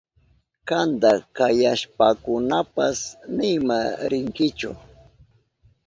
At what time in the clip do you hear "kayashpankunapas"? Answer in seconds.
1.35-2.99